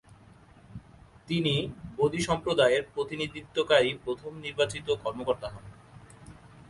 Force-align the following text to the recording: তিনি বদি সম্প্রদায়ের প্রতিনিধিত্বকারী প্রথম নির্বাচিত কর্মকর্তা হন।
তিনি 1.27 1.55
বদি 1.97 2.19
সম্প্রদায়ের 2.21 2.83
প্রতিনিধিত্বকারী 2.93 3.91
প্রথম 4.05 4.31
নির্বাচিত 4.37 4.87
কর্মকর্তা 5.03 5.47
হন। 5.49 5.65